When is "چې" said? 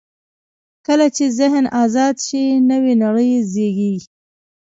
1.15-1.25